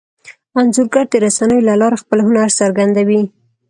انځورګر 0.59 1.05
د 1.11 1.13
رسنیو 1.25 1.65
له 1.69 1.73
لارې 1.81 2.01
خپل 2.03 2.19
هنر 2.27 2.49
څرګندوي. 2.59 3.23